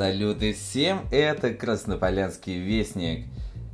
[0.00, 3.26] Салюты всем, это Краснополянский Вестник.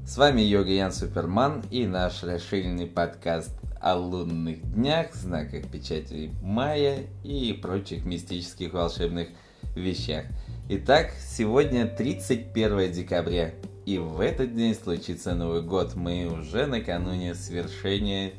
[0.04, 7.04] С вами Йога Ян Суперман и наш расширенный подкаст о лунных днях, знаках печати мая
[7.22, 9.28] и прочих мистических волшебных
[9.76, 10.24] вещах.
[10.68, 13.52] Итак, сегодня 31 декабря,
[13.84, 15.94] и в этот день случится Новый год.
[15.94, 18.32] Мы уже накануне свершения,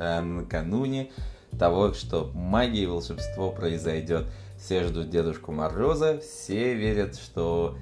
[0.00, 1.12] а, накануне
[1.58, 4.26] того, что магия и волшебство произойдет.
[4.58, 7.76] Все ждут Дедушку Мороза, все верят, что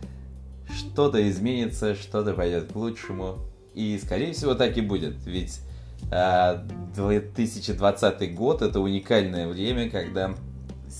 [0.76, 3.38] что-то изменится, что-то пойдет к лучшему.
[3.74, 5.24] И, скорее всего, так и будет.
[5.24, 5.60] Ведь
[6.10, 6.58] э,
[6.94, 10.34] 2020 год это уникальное время, когда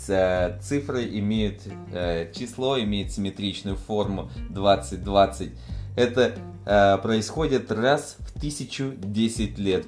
[0.09, 1.61] э, цифры имеют,
[1.93, 5.51] э, число имеет симметричную форму 2020.
[5.97, 9.87] Это происходит раз в 1010 лет.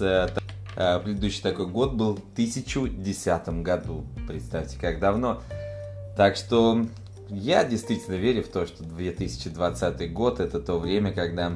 [0.00, 0.28] Э,
[0.76, 4.04] предыдущий такой год был в 1010 году.
[4.28, 5.42] Представьте, как давно.
[6.16, 6.86] Так что
[7.28, 11.52] я действительно верю в то, что 2020 год это то время, когда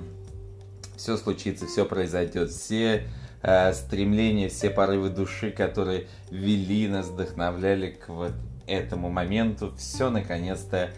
[0.97, 3.05] все случится, все произойдет, все
[3.43, 8.33] э, стремления, все порывы души, которые вели нас, вдохновляли к вот
[8.67, 10.91] этому моменту, все наконец-то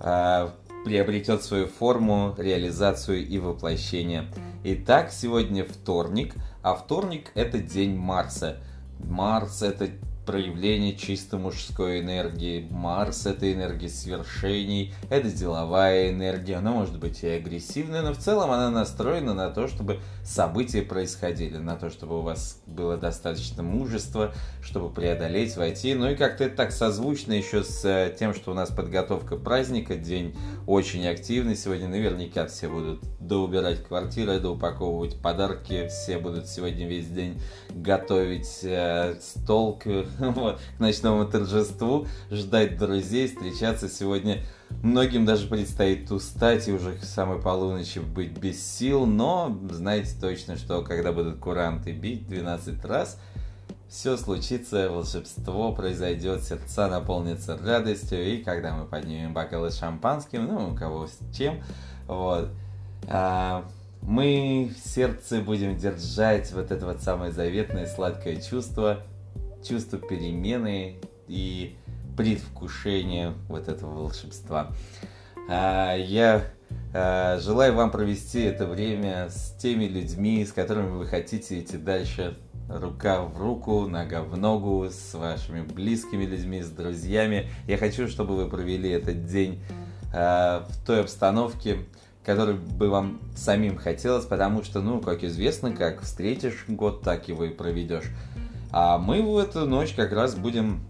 [0.00, 0.48] э,
[0.84, 4.26] приобретет свою форму, реализацию и воплощение.
[4.64, 8.58] Итак, сегодня вторник, а вторник это день Марса.
[9.00, 9.88] Марс это
[10.24, 12.66] проявление чисто мужской энергии.
[12.70, 16.56] Марс— это энергия свершений, это деловая энергия.
[16.56, 21.58] Она может быть и агрессивная, но в целом она настроена на то, чтобы события происходили,
[21.58, 25.94] на то, чтобы у вас было достаточно мужества, чтобы преодолеть, войти.
[25.94, 29.96] Ну и как-то это так созвучно еще с э, тем, что у нас подготовка праздника,
[29.96, 31.56] день очень активный.
[31.56, 39.16] Сегодня наверняка все будут доубирать квартиры, доупаковывать подарки, все будут сегодня весь день готовить э,
[39.20, 43.88] стол к вот, к ночному торжеству, ждать друзей, встречаться.
[43.88, 44.42] Сегодня.
[44.82, 50.56] Многим даже предстоит устать и уже к самой полуночи быть без сил, но знаете точно,
[50.56, 53.18] что когда будут куранты бить 12 раз,
[53.88, 60.70] все случится, волшебство произойдет, сердца наполнятся радостью, и когда мы поднимем бокалы с шампанским, ну,
[60.70, 61.62] у кого с чем,
[62.06, 62.48] вот,
[63.06, 63.66] а,
[64.00, 69.02] мы в сердце будем держать вот это вот самое заветное сладкое чувство–
[69.62, 70.96] чувство перемены
[71.28, 71.76] и
[72.16, 74.68] предвкушения вот этого волшебства.
[75.48, 76.44] А, я
[76.94, 82.36] а, желаю вам провести это время с теми людьми, с которыми вы хотите идти дальше
[82.68, 87.48] рука в руку, нога в ногу, с вашими близкими людьми, с друзьями.
[87.66, 89.60] Я хочу, чтобы вы провели этот день
[90.12, 91.78] в той обстановке,
[92.24, 97.44] которой бы вам самим хотелось, потому что, ну, как известно, как встретишь год, так его
[97.44, 98.04] и проведешь.
[98.72, 100.80] А мы в эту ночь как раз будем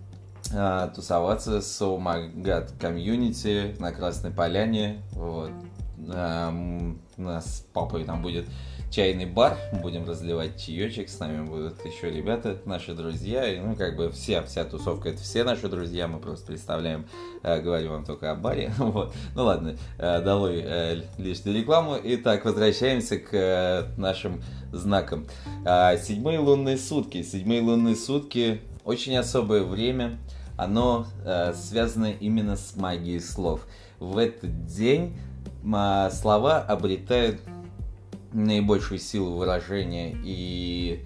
[0.55, 5.03] а, тусоваться с Oh My God комьюнити на Красной Поляне.
[5.13, 5.51] Вот.
[6.11, 6.51] А,
[7.17, 8.47] у нас с папой там будет
[8.93, 13.97] чайный бар, будем разливать чаечек, с нами будут еще ребята, наши друзья, и, ну, как
[13.97, 17.07] бы вся, вся тусовка, это все наши друзья, мы просто представляем,
[17.43, 22.45] э, говорю вам только о баре, вот, ну ладно, э, долой э, лишнюю рекламу, итак,
[22.45, 24.43] возвращаемся к э, нашим
[24.73, 25.27] знакам.
[25.65, 30.19] Э, седьмые лунные сутки, седьмые лунные сутки, очень особое время,
[30.59, 31.07] оно
[31.55, 33.67] связано именно с магией слов.
[33.99, 35.17] В этот день
[35.63, 37.41] слова обретают
[38.33, 41.05] наибольшую силу выражения и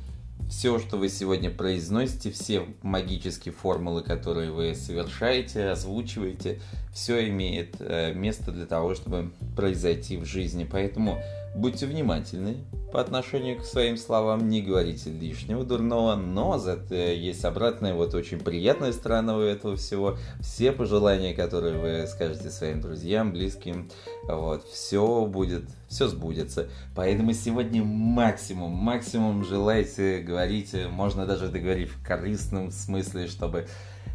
[0.48, 6.60] все, что вы сегодня произносите, все магические формулы, которые вы совершаете, озвучиваете,
[6.92, 10.66] все имеет э, место для того, чтобы произойти в жизни.
[10.70, 11.18] Поэтому
[11.56, 12.58] будьте внимательны
[12.92, 18.38] по отношению к своим словам, не говорите лишнего дурного, но зато есть обратная, вот очень
[18.38, 20.16] приятная сторона у этого всего.
[20.41, 23.91] Все пожелания, которые вы скажете своим друзьям, близким,
[24.28, 26.69] вот, все будет, все сбудется.
[26.94, 33.66] Поэтому сегодня максимум, максимум желайте, говорите, можно даже договорить в корыстном смысле, чтобы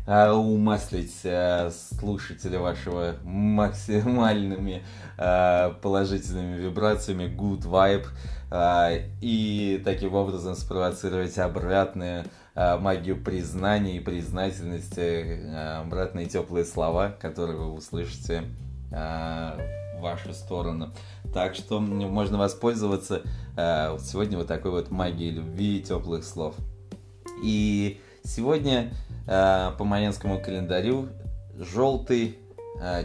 [0.07, 4.83] а, умаслить а, слушателя вашего максимальными
[5.17, 8.07] а, положительными вибрациями, good vibe,
[8.53, 12.25] и таким образом спровоцировать обратную
[12.55, 18.43] магию признания и признательности, обратные теплые слова, которые вы услышите
[18.89, 20.93] в вашу сторону.
[21.33, 23.21] Так что можно воспользоваться
[23.55, 26.55] сегодня вот такой вот магией любви и теплых слов.
[27.43, 28.91] И сегодня
[29.25, 31.07] по майянскому календарю
[31.57, 32.37] желтый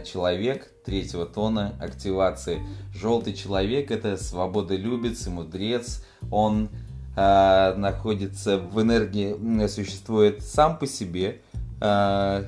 [0.05, 2.61] человек третьего тона активации.
[2.93, 6.03] Желтый человек это свободолюбец и мудрец.
[6.31, 6.69] Он
[7.15, 11.41] э, находится в энергии, существует сам по себе.
[11.81, 12.47] Э,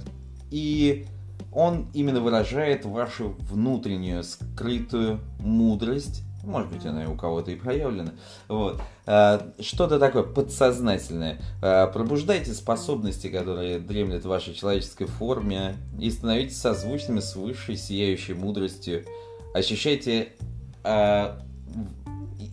[0.52, 1.06] и
[1.52, 8.12] он именно выражает вашу внутреннюю скрытую мудрость, может быть, она и у кого-то и проявлена.
[8.48, 8.82] Вот.
[9.06, 11.40] А, что-то такое подсознательное.
[11.62, 18.34] А, пробуждайте способности, которые дремлят в вашей человеческой форме, и становитесь созвучными с высшей сияющей
[18.34, 19.06] мудростью.
[19.54, 20.30] Ощущайте
[20.84, 21.40] а,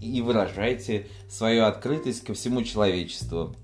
[0.00, 3.56] и выражайте свою открытость ко всему человечеству.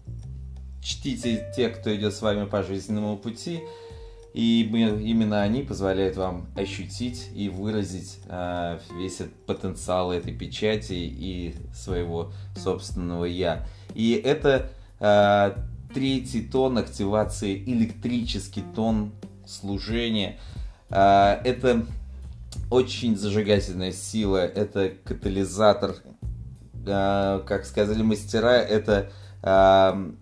[0.82, 3.60] Чтите тех, кто идет с вами по жизненному пути,
[4.34, 11.54] и именно они позволяют вам ощутить и выразить э, весь этот потенциал этой печати и
[11.74, 13.66] своего собственного я.
[13.94, 14.70] И это
[15.00, 15.54] э,
[15.92, 19.12] третий тон активации, электрический тон
[19.46, 20.38] служения.
[20.88, 21.84] Э, это
[22.70, 25.96] очень зажигательная сила, это катализатор,
[26.86, 29.10] э, как сказали мастера, это
[29.42, 30.12] э,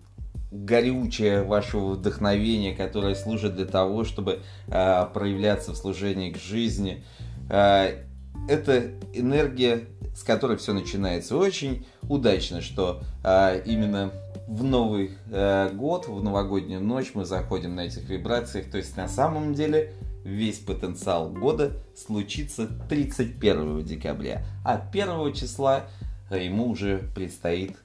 [0.51, 7.03] горючее вашего вдохновения, которое служит для того, чтобы э, проявляться в служении к жизни.
[7.49, 8.03] Э,
[8.49, 11.37] это энергия, с которой все начинается.
[11.37, 14.11] Очень удачно, что э, именно
[14.47, 18.69] в Новый э, год, в новогоднюю ночь мы заходим на этих вибрациях.
[18.69, 19.93] То есть на самом деле
[20.25, 25.85] весь потенциал года случится 31 декабря, а 1 числа
[26.29, 27.75] ему уже предстоит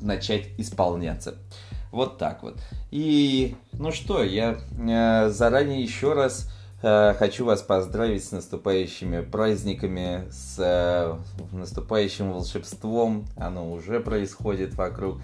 [0.00, 1.34] начать исполняться.
[1.90, 2.58] Вот так вот.
[2.90, 6.50] И ну что, я э, заранее еще раз
[6.82, 11.16] э, хочу вас поздравить с наступающими праздниками, с э,
[11.52, 13.26] наступающим волшебством.
[13.36, 15.18] Оно уже происходит вокруг.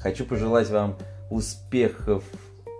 [0.00, 0.96] Хочу пожелать вам
[1.30, 2.24] успехов,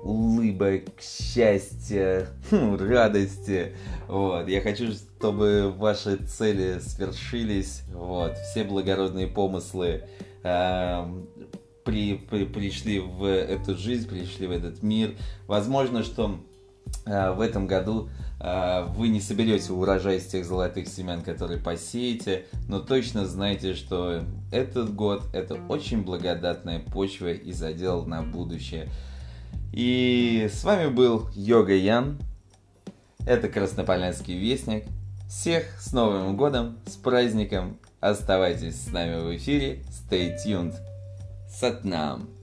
[0.02, 3.74] улыбок, счастья, хм, радости.
[4.08, 4.48] Вот.
[4.48, 7.82] Я хочу, чтобы ваши цели свершились.
[7.92, 8.36] Вот.
[8.38, 10.04] Все благородные помыслы
[11.86, 15.14] при, при, пришли в эту жизнь, пришли в этот мир.
[15.46, 16.40] Возможно, что
[17.06, 18.10] э, в этом году
[18.40, 24.24] э, вы не соберете урожай из тех золотых семян, которые посеете, но точно знайте, что
[24.50, 28.88] этот год это очень благодатная почва и задел на будущее.
[29.72, 32.18] И с вами был Йога Ян.
[33.26, 34.84] Это Краснополянский Вестник.
[35.28, 39.82] Всех с Новым Годом, с праздником Оставайтесь с нами в эфире.
[39.90, 40.76] Stay tuned.
[41.48, 42.35] Сатнам.